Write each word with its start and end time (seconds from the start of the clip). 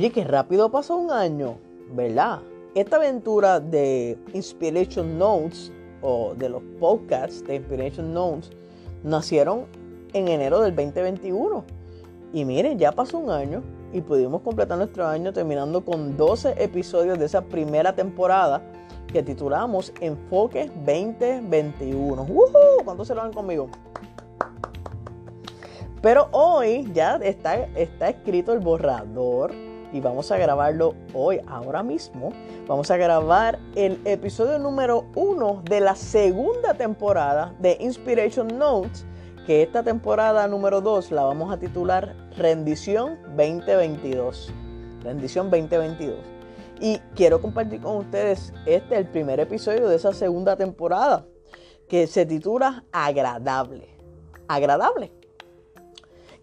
Oye, 0.00 0.12
qué 0.12 0.24
rápido 0.24 0.70
pasó 0.70 0.96
un 0.96 1.10
año, 1.10 1.58
¿verdad? 1.92 2.40
Esta 2.74 2.96
aventura 2.96 3.60
de 3.60 4.16
Inspiration 4.32 5.18
Notes 5.18 5.70
o 6.00 6.32
de 6.34 6.48
los 6.48 6.62
podcasts 6.80 7.44
de 7.44 7.56
Inspiration 7.56 8.14
Notes 8.14 8.50
nacieron 9.04 9.66
en 10.14 10.28
enero 10.28 10.62
del 10.62 10.74
2021. 10.74 11.64
Y 12.32 12.46
miren, 12.46 12.78
ya 12.78 12.92
pasó 12.92 13.18
un 13.18 13.28
año 13.28 13.62
y 13.92 14.00
pudimos 14.00 14.40
completar 14.40 14.78
nuestro 14.78 15.06
año 15.06 15.34
terminando 15.34 15.84
con 15.84 16.16
12 16.16 16.54
episodios 16.56 17.18
de 17.18 17.26
esa 17.26 17.42
primera 17.42 17.94
temporada 17.94 18.62
que 19.06 19.22
titulamos 19.22 19.92
Enfoque 20.00 20.70
2021. 20.86 22.22
¡Woohoo! 22.22 22.84
¿Cuántos 22.86 23.06
se 23.06 23.14
lo 23.14 23.20
dan 23.20 23.34
conmigo? 23.34 23.68
Pero 26.00 26.28
hoy 26.32 26.90
ya 26.94 27.16
está, 27.16 27.66
está 27.76 28.08
escrito 28.08 28.54
el 28.54 28.60
borrador 28.60 29.52
y 29.92 30.00
vamos 30.00 30.30
a 30.30 30.38
grabarlo 30.38 30.94
hoy, 31.14 31.40
ahora 31.46 31.82
mismo. 31.82 32.32
Vamos 32.66 32.90
a 32.90 32.96
grabar 32.96 33.58
el 33.74 34.00
episodio 34.04 34.58
número 34.58 35.06
uno 35.14 35.62
de 35.64 35.80
la 35.80 35.94
segunda 35.94 36.74
temporada 36.74 37.54
de 37.58 37.76
Inspiration 37.80 38.58
Notes, 38.58 39.04
que 39.46 39.62
esta 39.62 39.82
temporada 39.82 40.46
número 40.46 40.80
2 40.80 41.10
la 41.12 41.24
vamos 41.24 41.52
a 41.52 41.58
titular 41.58 42.14
Rendición 42.36 43.18
2022. 43.36 44.52
Rendición 45.02 45.50
2022. 45.50 46.18
Y 46.80 46.98
quiero 47.14 47.42
compartir 47.42 47.80
con 47.80 47.96
ustedes 47.96 48.52
este, 48.66 48.96
el 48.96 49.06
primer 49.06 49.40
episodio 49.40 49.88
de 49.88 49.96
esa 49.96 50.14
segunda 50.14 50.56
temporada, 50.56 51.26
que 51.88 52.06
se 52.06 52.24
titula 52.24 52.84
Agradable. 52.92 53.88
Agradable. 54.48 55.12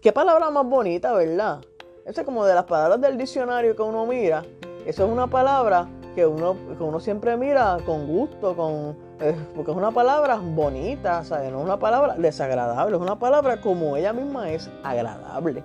Qué 0.00 0.12
palabra 0.12 0.50
más 0.50 0.64
bonita, 0.64 1.12
¿verdad? 1.12 1.60
Esa 2.08 2.22
es 2.22 2.24
como 2.24 2.46
de 2.46 2.54
las 2.54 2.64
palabras 2.64 2.98
del 3.02 3.18
diccionario 3.18 3.76
que 3.76 3.82
uno 3.82 4.06
mira. 4.06 4.42
Eso 4.86 5.04
es 5.04 5.12
una 5.12 5.26
palabra 5.26 5.86
que 6.14 6.24
uno, 6.24 6.56
que 6.78 6.82
uno 6.82 7.00
siempre 7.00 7.36
mira 7.36 7.76
con 7.84 8.06
gusto, 8.06 8.56
con, 8.56 8.96
eh, 9.20 9.36
porque 9.54 9.72
es 9.72 9.76
una 9.76 9.90
palabra 9.90 10.36
bonita, 10.36 11.22
¿sabes? 11.22 11.52
No 11.52 11.58
es 11.58 11.64
una 11.66 11.78
palabra 11.78 12.14
desagradable, 12.14 12.96
es 12.96 13.02
una 13.02 13.18
palabra 13.18 13.60
como 13.60 13.94
ella 13.94 14.14
misma 14.14 14.50
es 14.50 14.70
agradable. 14.84 15.62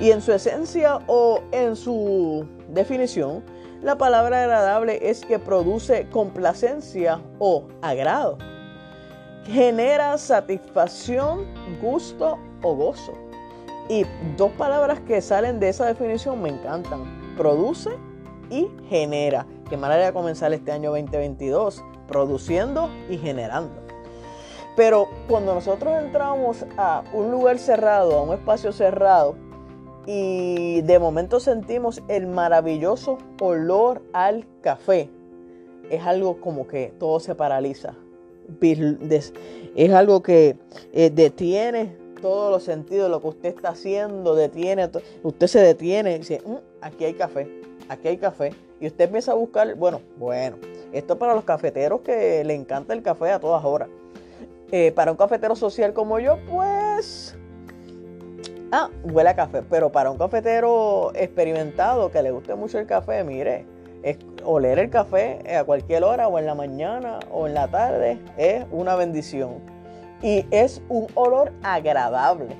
Y 0.00 0.10
en 0.10 0.20
su 0.20 0.32
esencia 0.32 0.98
o 1.06 1.42
en 1.52 1.76
su 1.76 2.44
definición, 2.70 3.44
la 3.80 3.96
palabra 3.96 4.42
agradable 4.42 4.98
es 5.08 5.24
que 5.24 5.38
produce 5.38 6.08
complacencia 6.10 7.20
o 7.38 7.68
agrado. 7.82 8.36
Genera 9.44 10.18
satisfacción, 10.18 11.46
gusto 11.80 12.36
o 12.62 12.74
gozo. 12.74 13.27
Y 13.88 14.04
dos 14.36 14.52
palabras 14.52 15.00
que 15.00 15.20
salen 15.20 15.60
de 15.60 15.70
esa 15.70 15.86
definición 15.86 16.42
me 16.42 16.50
encantan. 16.50 17.36
Produce 17.36 17.90
y 18.50 18.68
genera. 18.88 19.46
Qué 19.68 19.76
manera 19.76 20.12
comenzar 20.12 20.52
este 20.52 20.72
año 20.72 20.90
2022. 20.90 21.82
Produciendo 22.06 22.90
y 23.08 23.18
generando. 23.18 23.88
Pero 24.76 25.08
cuando 25.28 25.54
nosotros 25.54 26.00
entramos 26.02 26.64
a 26.76 27.02
un 27.12 27.30
lugar 27.30 27.58
cerrado, 27.58 28.18
a 28.18 28.22
un 28.22 28.34
espacio 28.34 28.72
cerrado, 28.72 29.34
y 30.06 30.80
de 30.82 30.98
momento 30.98 31.40
sentimos 31.40 32.02
el 32.08 32.26
maravilloso 32.26 33.18
olor 33.40 34.02
al 34.12 34.46
café, 34.62 35.10
es 35.90 36.02
algo 36.02 36.40
como 36.40 36.66
que 36.66 36.94
todo 36.98 37.20
se 37.20 37.34
paraliza. 37.34 37.94
Es 39.74 39.92
algo 39.92 40.22
que 40.22 40.56
eh, 40.92 41.10
detiene 41.10 41.94
todos 42.20 42.50
los 42.50 42.62
sentidos, 42.62 43.10
lo 43.10 43.20
que 43.20 43.28
usted 43.28 43.54
está 43.56 43.70
haciendo, 43.70 44.34
detiene, 44.34 44.90
usted 45.22 45.46
se 45.46 45.60
detiene 45.60 46.14
y 46.14 46.18
dice, 46.18 46.42
mm, 46.44 46.56
aquí 46.80 47.04
hay 47.04 47.14
café, 47.14 47.48
aquí 47.88 48.08
hay 48.08 48.16
café. 48.18 48.52
Y 48.80 48.86
usted 48.86 49.06
empieza 49.06 49.32
a 49.32 49.34
buscar, 49.34 49.74
bueno, 49.74 50.00
bueno, 50.18 50.56
esto 50.92 51.14
es 51.14 51.18
para 51.18 51.34
los 51.34 51.44
cafeteros 51.44 52.00
que 52.02 52.44
le 52.44 52.54
encanta 52.54 52.92
el 52.94 53.02
café 53.02 53.30
a 53.30 53.40
todas 53.40 53.64
horas. 53.64 53.88
Eh, 54.70 54.92
para 54.92 55.10
un 55.10 55.16
cafetero 55.16 55.56
social 55.56 55.92
como 55.92 56.18
yo, 56.18 56.38
pues... 56.50 57.34
Ah, 58.70 58.90
huele 59.02 59.30
a 59.30 59.34
café, 59.34 59.62
pero 59.62 59.90
para 59.90 60.10
un 60.10 60.18
cafetero 60.18 61.10
experimentado 61.14 62.10
que 62.10 62.22
le 62.22 62.30
guste 62.30 62.54
mucho 62.54 62.78
el 62.78 62.86
café, 62.86 63.24
mire, 63.24 63.64
es, 64.02 64.18
oler 64.44 64.78
el 64.78 64.90
café 64.90 65.56
a 65.56 65.64
cualquier 65.64 66.04
hora 66.04 66.28
o 66.28 66.38
en 66.38 66.44
la 66.44 66.54
mañana 66.54 67.18
o 67.32 67.46
en 67.46 67.54
la 67.54 67.68
tarde 67.68 68.18
es 68.36 68.66
una 68.70 68.94
bendición 68.94 69.77
y 70.22 70.46
es 70.50 70.82
un 70.88 71.06
olor 71.14 71.52
agradable. 71.62 72.56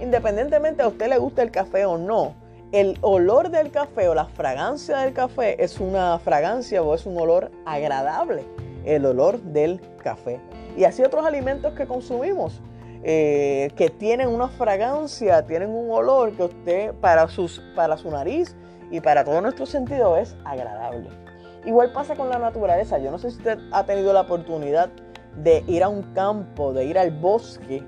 Independientemente 0.00 0.82
a 0.82 0.88
usted 0.88 1.08
le 1.08 1.18
guste 1.18 1.42
el 1.42 1.50
café 1.50 1.84
o 1.84 1.98
no, 1.98 2.34
el 2.72 2.96
olor 3.00 3.50
del 3.50 3.70
café 3.70 4.08
o 4.08 4.14
la 4.14 4.26
fragancia 4.26 4.98
del 4.98 5.12
café 5.12 5.62
es 5.62 5.80
una 5.80 6.18
fragancia 6.20 6.82
o 6.82 6.94
es 6.94 7.04
un 7.04 7.18
olor 7.18 7.50
agradable, 7.66 8.44
el 8.84 9.04
olor 9.04 9.40
del 9.40 9.80
café. 10.02 10.40
Y 10.76 10.84
así 10.84 11.02
otros 11.02 11.26
alimentos 11.26 11.74
que 11.74 11.86
consumimos, 11.86 12.60
eh, 13.02 13.72
que 13.76 13.90
tienen 13.90 14.28
una 14.28 14.48
fragancia, 14.48 15.44
tienen 15.46 15.70
un 15.70 15.90
olor 15.90 16.32
que 16.32 16.44
usted 16.44 16.94
para, 16.94 17.26
sus, 17.28 17.60
para 17.74 17.96
su 17.96 18.10
nariz 18.10 18.54
y 18.90 19.00
para 19.00 19.24
todo 19.24 19.40
nuestro 19.40 19.66
sentido 19.66 20.16
es 20.16 20.36
agradable. 20.44 21.08
Igual 21.64 21.92
pasa 21.92 22.14
con 22.14 22.28
la 22.28 22.38
naturaleza. 22.38 22.98
Yo 22.98 23.10
no 23.10 23.18
sé 23.18 23.30
si 23.30 23.38
usted 23.38 23.58
ha 23.72 23.84
tenido 23.84 24.12
la 24.12 24.22
oportunidad 24.22 24.90
de 25.36 25.64
ir 25.66 25.82
a 25.82 25.88
un 25.88 26.02
campo, 26.14 26.72
de 26.72 26.84
ir 26.84 26.98
al 26.98 27.10
bosque 27.10 27.82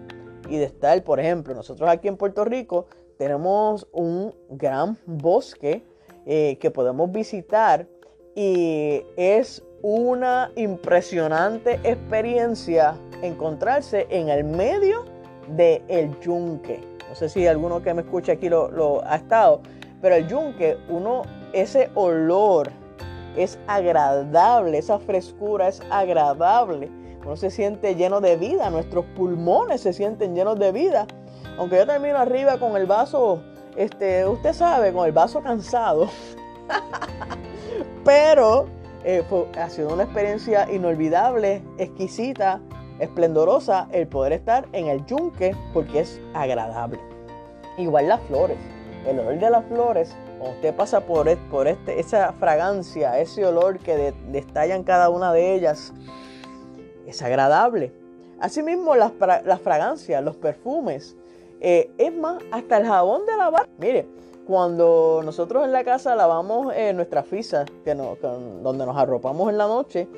y 0.48 0.56
de 0.56 0.64
estar, 0.64 1.02
por 1.04 1.20
ejemplo, 1.20 1.54
nosotros 1.54 1.88
aquí 1.88 2.08
en 2.08 2.16
Puerto 2.16 2.44
Rico 2.44 2.86
tenemos 3.18 3.86
un 3.92 4.34
gran 4.50 4.98
bosque 5.06 5.84
eh, 6.26 6.56
que 6.60 6.70
podemos 6.70 7.10
visitar 7.10 7.86
y 8.34 9.04
es 9.16 9.62
una 9.82 10.50
impresionante 10.56 11.80
experiencia 11.82 12.94
encontrarse 13.22 14.06
en 14.10 14.28
el 14.28 14.44
medio 14.44 15.04
del 15.56 15.82
el 15.88 16.18
yunque. 16.20 16.80
No 17.08 17.14
sé 17.14 17.28
si 17.28 17.46
alguno 17.46 17.82
que 17.82 17.92
me 17.92 18.02
escucha 18.02 18.32
aquí 18.32 18.48
lo, 18.48 18.70
lo 18.70 19.04
ha 19.06 19.16
estado, 19.16 19.60
pero 20.00 20.14
el 20.14 20.26
yunque, 20.28 20.78
uno, 20.88 21.22
ese 21.52 21.90
olor 21.94 22.70
es 23.36 23.58
agradable, 23.66 24.78
esa 24.78 24.98
frescura 24.98 25.68
es 25.68 25.80
agradable 25.90 26.90
uno 27.24 27.36
se 27.36 27.50
siente 27.50 27.94
lleno 27.94 28.20
de 28.20 28.36
vida, 28.36 28.70
nuestros 28.70 29.04
pulmones 29.16 29.80
se 29.80 29.92
sienten 29.92 30.34
llenos 30.34 30.58
de 30.58 30.72
vida. 30.72 31.06
Aunque 31.58 31.76
yo 31.76 31.86
termino 31.86 32.18
arriba 32.18 32.58
con 32.58 32.76
el 32.76 32.86
vaso, 32.86 33.42
este, 33.76 34.26
usted 34.26 34.52
sabe, 34.52 34.92
con 34.92 35.06
el 35.06 35.12
vaso 35.12 35.42
cansado. 35.42 36.08
Pero 38.04 38.66
eh, 39.04 39.22
ha 39.58 39.68
sido 39.68 39.92
una 39.92 40.04
experiencia 40.04 40.70
inolvidable, 40.70 41.62
exquisita, 41.78 42.60
esplendorosa 42.98 43.88
el 43.92 44.06
poder 44.06 44.32
estar 44.32 44.66
en 44.72 44.86
el 44.86 45.04
yunque 45.06 45.56
porque 45.72 46.00
es 46.00 46.20
agradable. 46.34 47.00
Igual 47.78 48.08
las 48.08 48.20
flores, 48.22 48.58
el 49.06 49.18
olor 49.18 49.38
de 49.38 49.50
las 49.50 49.64
flores, 49.66 50.14
cuando 50.38 50.56
usted 50.56 50.74
pasa 50.74 51.00
por, 51.00 51.28
e, 51.28 51.38
este, 51.66 52.00
esa 52.00 52.32
fragancia, 52.32 53.18
ese 53.18 53.46
olor 53.46 53.78
que 53.78 54.12
destallan 54.28 54.84
cada 54.84 55.08
una 55.08 55.32
de 55.32 55.54
ellas, 55.54 55.92
es 57.06 57.22
agradable. 57.22 57.92
Asimismo, 58.40 58.96
las, 58.96 59.12
las 59.44 59.60
fragancias, 59.60 60.22
los 60.22 60.36
perfumes. 60.36 61.16
Eh, 61.60 61.90
es 61.98 62.12
más, 62.12 62.42
hasta 62.50 62.78
el 62.78 62.86
jabón 62.86 63.24
de 63.26 63.36
lavar. 63.36 63.68
Mire, 63.78 64.06
cuando 64.46 65.22
nosotros 65.24 65.64
en 65.64 65.72
la 65.72 65.84
casa 65.84 66.16
lavamos 66.16 66.72
eh, 66.74 66.92
nuestra 66.92 67.22
frisa, 67.22 67.64
que 67.84 67.94
donde 67.94 68.84
nos 68.84 68.96
arropamos 68.96 69.50
en 69.50 69.58
la 69.58 69.66
noche, 69.68 70.08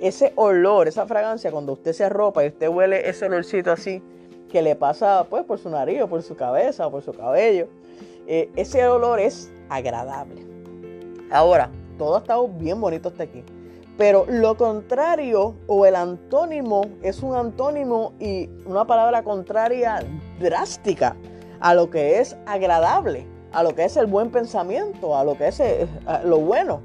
ese 0.00 0.32
olor, 0.36 0.88
esa 0.88 1.06
fragancia, 1.06 1.50
cuando 1.50 1.72
usted 1.72 1.92
se 1.92 2.04
arropa 2.04 2.44
y 2.44 2.48
usted 2.48 2.68
huele 2.68 3.08
ese 3.08 3.26
olorcito 3.26 3.72
así, 3.72 4.02
que 4.50 4.62
le 4.62 4.76
pasa 4.76 5.26
pues 5.28 5.44
por 5.44 5.58
su 5.58 5.70
nariz 5.70 6.02
o 6.02 6.08
por 6.08 6.22
su 6.22 6.36
cabeza 6.36 6.86
o 6.86 6.90
por 6.90 7.02
su 7.02 7.12
cabello, 7.12 7.66
eh, 8.26 8.50
ese 8.54 8.86
olor 8.86 9.18
es 9.18 9.50
agradable. 9.68 10.46
Ahora, 11.30 11.70
todo 11.98 12.16
ha 12.16 12.18
estado 12.18 12.46
bien 12.46 12.80
bonito 12.80 13.08
hasta 13.08 13.24
aquí. 13.24 13.42
Pero 13.98 14.24
lo 14.28 14.56
contrario 14.56 15.54
o 15.66 15.86
el 15.86 15.96
antónimo 15.96 16.82
es 17.02 17.22
un 17.22 17.36
antónimo 17.36 18.14
y 18.18 18.48
una 18.64 18.86
palabra 18.86 19.22
contraria 19.22 20.04
drástica 20.40 21.14
a 21.60 21.74
lo 21.74 21.90
que 21.90 22.18
es 22.18 22.36
agradable, 22.46 23.26
a 23.52 23.62
lo 23.62 23.74
que 23.74 23.84
es 23.84 23.96
el 23.96 24.06
buen 24.06 24.30
pensamiento, 24.30 25.16
a 25.16 25.24
lo 25.24 25.36
que 25.36 25.48
es 25.48 25.60
eh, 25.60 25.86
lo 26.24 26.38
bueno. 26.38 26.80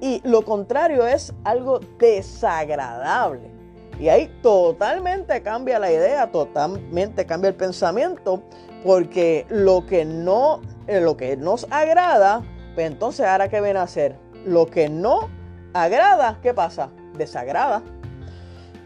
Y 0.00 0.20
lo 0.24 0.42
contrario 0.42 1.06
es 1.06 1.32
algo 1.44 1.80
desagradable. 1.98 3.50
Y 3.98 4.08
ahí 4.08 4.28
totalmente 4.42 5.42
cambia 5.42 5.78
la 5.78 5.90
idea, 5.90 6.30
totalmente 6.30 7.24
cambia 7.24 7.48
el 7.48 7.54
pensamiento, 7.54 8.42
porque 8.84 9.46
lo 9.48 9.86
que 9.86 10.04
no, 10.04 10.60
eh, 10.86 11.00
lo 11.00 11.16
que 11.16 11.36
nos 11.36 11.66
agrada, 11.70 12.42
pues 12.74 12.86
entonces 12.86 13.26
ahora 13.26 13.48
qué 13.48 13.60
viene 13.60 13.78
a 13.78 13.82
hacer, 13.82 14.16
lo 14.44 14.66
que 14.66 14.88
no 14.88 15.30
agrada, 15.82 16.38
¿qué 16.42 16.54
pasa? 16.54 16.90
Desagrada. 17.16 17.82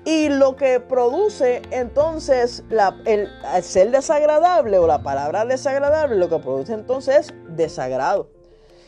Y 0.05 0.31
lo 0.31 0.57
que 0.57 0.81
produce 0.81 1.61
entonces 1.71 2.65
el, 3.05 3.29
ser 3.63 3.91
desagradable 3.91 4.79
o 4.79 4.87
la 4.87 5.03
palabra 5.03 5.45
desagradable, 5.45 6.17
lo 6.17 6.29
que 6.29 6.39
produce 6.39 6.73
entonces 6.73 7.29
es 7.29 7.35
desagrado. 7.57 8.29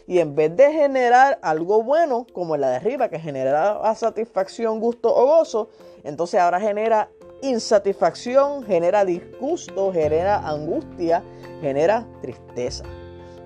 Y 0.07 0.19
en 0.19 0.35
vez 0.35 0.57
de 0.57 0.73
generar 0.73 1.39
algo 1.43 1.83
bueno, 1.83 2.27
como 2.33 2.57
la 2.57 2.71
de 2.71 2.77
arriba, 2.77 3.09
que 3.09 3.21
generaba 3.21 3.95
satisfacción, 3.95 4.81
gusto 4.81 5.15
o 5.15 5.27
gozo, 5.27 5.69
entonces 6.03 6.41
ahora 6.41 6.59
genera 6.61 7.11
insatisfacción, 7.43 8.65
genera 8.65 9.05
disgusto, 9.05 9.93
genera 9.93 10.39
angustia, 10.49 11.23
genera 11.61 12.07
tristeza. 12.21 12.85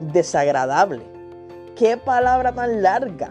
Desagradable. 0.01 1.03
Qué 1.75 1.97
palabra 1.97 2.53
tan 2.53 2.83
larga, 2.83 3.31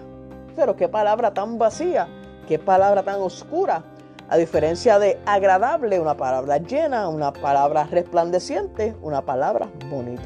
pero 0.55 0.75
qué 0.75 0.87
palabra 0.87 1.33
tan 1.33 1.57
vacía, 1.57 2.07
qué 2.47 2.59
palabra 2.59 3.03
tan 3.03 3.21
oscura. 3.21 3.83
A 4.27 4.37
diferencia 4.37 4.97
de 4.97 5.19
agradable, 5.27 5.99
una 5.99 6.17
palabra 6.17 6.57
llena, 6.57 7.09
una 7.09 7.31
palabra 7.31 7.83
resplandeciente, 7.83 8.95
una 9.03 9.21
palabra 9.21 9.67
bonita. 9.87 10.23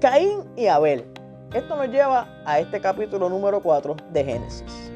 Caín 0.00 0.44
y 0.54 0.68
Abel. 0.68 1.04
Esto 1.52 1.74
nos 1.74 1.88
lleva 1.88 2.28
a 2.44 2.60
este 2.60 2.80
capítulo 2.80 3.28
número 3.28 3.60
4 3.60 3.96
de 4.12 4.24
Génesis. 4.24 4.92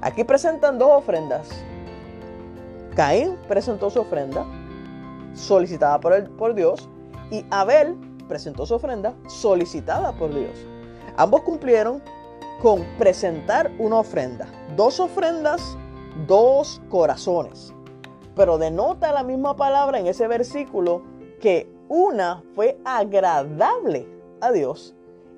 Aquí 0.00 0.24
presentan 0.24 0.76
dos 0.76 0.90
ofrendas. 0.90 1.48
Caín 2.96 3.36
presentó 3.46 3.90
su 3.90 4.00
ofrenda 4.00 4.44
solicitada 5.34 6.00
por, 6.00 6.14
el, 6.14 6.28
por 6.30 6.54
Dios 6.54 6.88
y 7.30 7.44
Abel 7.50 7.96
presentó 8.28 8.66
su 8.66 8.74
ofrenda 8.74 9.14
solicitada 9.28 10.12
por 10.12 10.34
Dios. 10.34 10.66
Ambos 11.16 11.42
cumplieron 11.42 12.02
con 12.60 12.84
presentar 12.98 13.70
una 13.78 14.00
ofrenda. 14.00 14.46
Dos 14.76 15.00
ofrendas, 15.00 15.76
dos 16.26 16.80
corazones. 16.88 17.72
Pero 18.34 18.58
denota 18.58 19.12
la 19.12 19.22
misma 19.22 19.56
palabra 19.56 19.98
en 19.98 20.06
ese 20.06 20.26
versículo 20.26 21.02
que 21.40 21.68
una 21.88 22.42
fue 22.54 22.78
agradable 22.84 24.08
a 24.40 24.50
Dios 24.50 24.94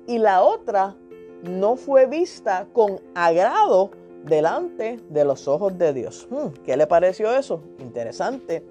y 0.07 0.17
la 0.17 0.41
otra 0.41 0.95
no 1.43 1.75
fue 1.75 2.07
vista 2.07 2.67
con 2.73 2.99
agrado 3.13 3.91
delante 4.23 4.99
de 5.09 5.25
los 5.25 5.47
ojos 5.47 5.77
de 5.77 5.93
Dios. 5.93 6.27
Hmm, 6.29 6.49
¿Qué 6.65 6.75
le 6.77 6.87
pareció 6.87 7.33
eso? 7.35 7.61
Interesante. 7.79 8.65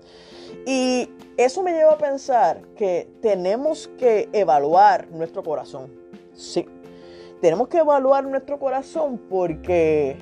Y 0.66 1.08
eso 1.36 1.62
me 1.62 1.72
lleva 1.72 1.92
a 1.92 1.98
pensar 1.98 2.62
que 2.76 3.08
tenemos 3.20 3.88
que 3.98 4.28
evaluar 4.32 5.08
nuestro 5.10 5.42
corazón. 5.42 5.90
Sí, 6.34 6.66
tenemos 7.40 7.68
que 7.68 7.78
evaluar 7.78 8.24
nuestro 8.24 8.58
corazón 8.58 9.20
porque 9.28 10.16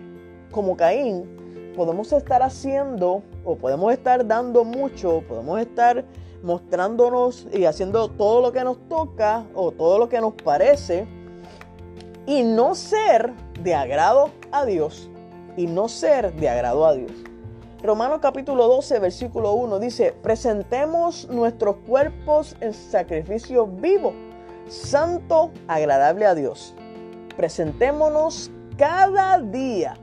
como 0.50 0.76
Caín 0.76 1.72
podemos 1.76 2.12
estar 2.12 2.42
haciendo 2.42 3.22
o 3.44 3.56
podemos 3.56 3.92
estar 3.92 4.26
dando 4.26 4.64
mucho, 4.64 5.22
podemos 5.28 5.60
estar 5.60 6.04
mostrándonos 6.42 7.48
y 7.52 7.64
haciendo 7.64 8.08
todo 8.08 8.40
lo 8.40 8.52
que 8.52 8.64
nos 8.64 8.78
toca 8.88 9.44
o 9.54 9.72
todo 9.72 9.98
lo 9.98 10.08
que 10.08 10.20
nos 10.20 10.34
parece 10.34 11.06
y 12.26 12.42
no 12.42 12.74
ser 12.74 13.32
de 13.62 13.74
agrado 13.74 14.30
a 14.52 14.64
Dios 14.64 15.10
y 15.56 15.66
no 15.66 15.88
ser 15.88 16.34
de 16.34 16.48
agrado 16.48 16.86
a 16.86 16.94
Dios. 16.94 17.12
Romanos 17.82 18.20
capítulo 18.22 18.66
12, 18.66 18.98
versículo 18.98 19.52
1 19.52 19.78
dice, 19.78 20.14
presentemos 20.22 21.28
nuestros 21.28 21.76
cuerpos 21.86 22.56
en 22.60 22.72
sacrificio 22.72 23.66
vivo, 23.66 24.14
santo, 24.68 25.50
agradable 25.68 26.24
a 26.24 26.34
Dios. 26.34 26.74
Presentémonos 27.36 28.50
cada 28.76 29.38
día. 29.38 29.96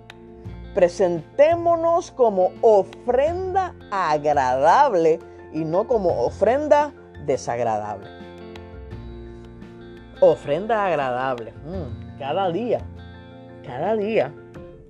Presentémonos 0.73 2.11
como 2.11 2.51
ofrenda 2.61 3.75
agradable 3.91 5.19
y 5.53 5.65
no 5.65 5.87
como 5.87 6.23
ofrenda 6.23 6.93
desagradable. 7.25 8.07
Ofrenda 10.21 10.85
agradable. 10.85 11.51
Mm, 11.65 12.17
cada 12.19 12.51
día, 12.51 12.79
cada 13.65 13.95
día, 13.95 14.33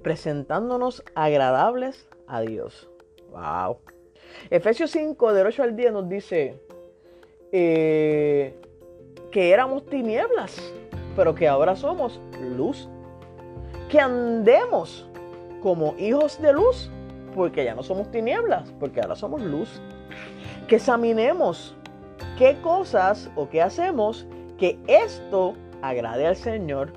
presentándonos 0.04 1.04
agradables 1.16 2.08
a 2.28 2.42
Dios. 2.42 2.90
Wow. 3.32 3.78
Efesios 4.50 4.92
5, 4.92 5.34
del 5.34 5.48
8 5.48 5.64
al 5.64 5.76
10 5.76 5.94
nos 5.94 6.10
dice 6.10 6.60
eh, 7.52 8.60
que 9.32 9.52
éramos 9.52 9.86
tinieblas, 9.86 10.74
pero 11.16 11.36
que 11.36 11.48
ahora 11.48 11.76
somos 11.76 12.20
luz. 12.40 12.90
Que 13.90 14.00
andemos 14.00 15.10
como 15.62 15.96
hijos 15.98 16.42
de 16.42 16.54
luz, 16.54 16.90
porque 17.36 17.66
ya 17.66 17.76
no 17.76 17.84
somos 17.84 18.10
tinieblas, 18.12 18.74
porque 18.80 19.02
ahora 19.02 19.16
somos 19.16 19.42
luz 19.42 19.82
que 20.68 20.78
examinemos 20.78 21.76
qué 22.38 22.58
cosas 22.62 23.30
o 23.36 23.50
qué 23.50 23.62
hacemos 23.62 24.26
que 24.58 24.80
esto 24.88 25.56
agrade 25.82 26.26
al 26.26 26.38
Señor. 26.38 26.94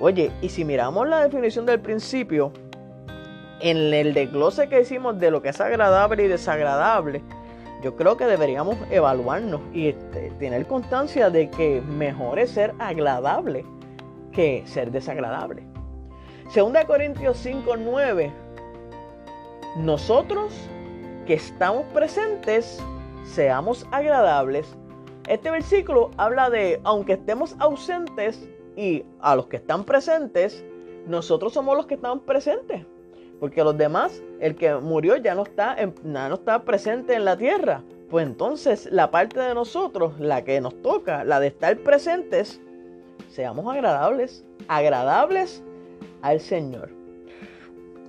Oye, 0.00 0.32
y 0.42 0.48
si 0.48 0.64
miramos 0.64 1.06
la 1.06 1.22
definición 1.22 1.64
del 1.64 1.80
principio, 1.80 2.52
en 3.60 3.94
el 3.94 4.14
desglose 4.14 4.68
que 4.68 4.80
hicimos 4.80 5.18
de 5.20 5.30
lo 5.30 5.42
que 5.42 5.50
es 5.50 5.60
agradable 5.60 6.24
y 6.24 6.26
desagradable, 6.26 7.22
yo 7.84 7.94
creo 7.96 8.16
que 8.16 8.24
deberíamos 8.24 8.78
evaluarnos 8.90 9.60
y 9.74 9.88
este, 9.88 10.30
tener 10.38 10.66
constancia 10.66 11.28
de 11.28 11.50
que 11.50 11.82
mejor 11.82 12.38
es 12.38 12.50
ser 12.50 12.74
agradable 12.78 13.66
que 14.32 14.62
ser 14.66 14.90
desagradable. 14.90 15.66
Segunda 16.48 16.86
Corintios 16.86 17.36
5, 17.36 17.76
9. 17.76 18.32
Nosotros 19.76 20.54
que 21.26 21.34
estamos 21.34 21.84
presentes 21.92 22.82
seamos 23.22 23.86
agradables. 23.90 24.74
Este 25.28 25.50
versículo 25.50 26.10
habla 26.16 26.48
de, 26.48 26.80
aunque 26.84 27.12
estemos 27.12 27.54
ausentes 27.58 28.48
y 28.76 29.04
a 29.20 29.36
los 29.36 29.46
que 29.48 29.56
están 29.56 29.84
presentes, 29.84 30.64
nosotros 31.06 31.52
somos 31.52 31.76
los 31.76 31.84
que 31.84 31.96
están 31.96 32.20
presentes. 32.20 32.86
Porque 33.44 33.62
los 33.62 33.76
demás, 33.76 34.22
el 34.40 34.56
que 34.56 34.74
murió 34.76 35.18
ya 35.18 35.34
no 35.34 35.42
está, 35.42 35.76
no 36.02 36.34
está 36.34 36.62
presente 36.62 37.12
en 37.12 37.26
la 37.26 37.36
tierra. 37.36 37.82
Pues 38.08 38.26
entonces 38.26 38.88
la 38.90 39.10
parte 39.10 39.38
de 39.38 39.52
nosotros, 39.52 40.18
la 40.18 40.44
que 40.44 40.62
nos 40.62 40.80
toca, 40.80 41.24
la 41.24 41.40
de 41.40 41.48
estar 41.48 41.76
presentes, 41.76 42.58
seamos 43.28 43.70
agradables, 43.70 44.46
agradables 44.66 45.62
al 46.22 46.40
Señor. 46.40 46.88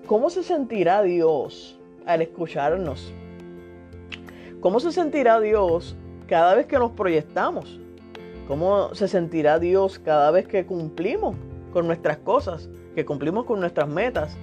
¿Cómo 0.08 0.30
se 0.30 0.42
sentirá 0.42 1.04
Dios 1.04 1.78
al 2.06 2.22
escucharnos? 2.22 3.12
¿Cómo 4.62 4.80
se 4.80 4.94
sentirá 4.94 5.42
Dios 5.42 5.98
cada 6.28 6.56
vez 6.56 6.66
que 6.66 6.80
nos 6.80 6.92
proyectamos? 6.92 7.78
¿Cómo 8.48 8.96
se 8.96 9.10
sentirá 9.10 9.60
Dios 9.60 10.00
cada 10.00 10.32
vez 10.32 10.48
que 10.48 10.66
cumplimos 10.66 11.36
con 11.74 11.88
nuestras 11.88 12.20
cosas, 12.20 12.70
que 12.96 13.04
cumplimos 13.04 13.44
con 13.44 13.60
nuestras 13.60 13.90
metas? 13.90 14.38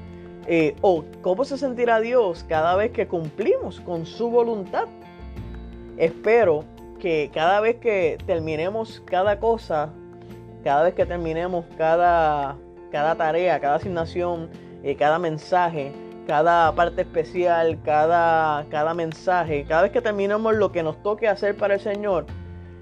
Eh, 0.47 0.75
¿O 0.81 1.05
cómo 1.21 1.45
se 1.45 1.57
sentirá 1.57 2.01
Dios 2.01 2.45
cada 2.49 2.75
vez 2.75 2.91
que 2.91 3.07
cumplimos 3.07 3.81
con 3.81 4.07
su 4.07 4.29
voluntad? 4.29 4.89
Espero 5.97 6.65
que 6.99 7.31
cada 7.33 7.61
vez 7.61 7.77
que 7.77 8.19
terminemos 8.27 9.03
cada 9.05 9.39
cosa, 9.39 9.91
cada 10.65 10.85
vez 10.85 10.95
que 10.95 11.07
terminemos 11.07 11.65
cada, 11.77 12.57
cada 12.91 13.15
tarea, 13.15 13.61
cada 13.61 13.77
asignación, 13.77 14.51
eh, 14.83 14.97
cada 14.97 15.19
mensaje, 15.19 15.93
cada 16.27 16.73
parte 16.75 17.03
especial, 17.03 17.79
cada, 17.85 18.67
cada 18.69 18.95
mensaje, 18.95 19.65
cada 19.69 19.83
vez 19.83 19.93
que 19.93 20.01
terminemos 20.01 20.55
lo 20.55 20.73
que 20.73 20.83
nos 20.83 21.01
toque 21.03 21.29
hacer 21.29 21.57
para 21.57 21.75
el 21.75 21.81
Señor, 21.81 22.27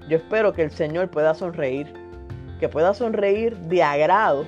yo 0.07 0.17
espero 0.17 0.53
que 0.53 0.63
el 0.63 0.71
Señor 0.71 1.09
pueda 1.09 1.33
sonreír, 1.35 1.93
que 2.59 2.69
pueda 2.69 2.93
sonreír 2.93 3.55
de 3.57 3.83
agrado 3.83 4.45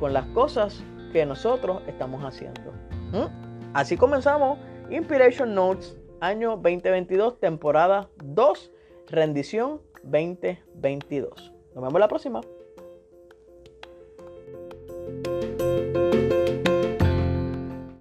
con 0.00 0.12
las 0.12 0.26
cosas 0.26 0.82
que 1.12 1.24
nosotros 1.26 1.82
estamos 1.86 2.22
haciendo. 2.24 2.72
¿Mm? 3.12 3.74
Así 3.74 3.96
comenzamos 3.96 4.58
Inspiration 4.90 5.54
Notes, 5.54 5.96
año 6.20 6.56
2022, 6.56 7.40
temporada 7.40 8.08
2, 8.24 8.72
rendición 9.08 9.80
2022. 10.02 11.52
Nos 11.74 11.84
vemos 11.84 12.00
la 12.00 12.08
próxima. 12.08 12.40